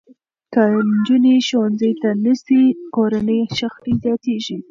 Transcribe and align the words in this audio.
که 0.53 0.63
نجونې 0.93 1.35
ښوونځي 1.47 1.91
ته 2.01 2.09
نه 2.23 2.33
ځي، 2.45 2.61
کورني 2.95 3.39
شخړې 3.57 3.93
زیاتېږي. 4.03 4.57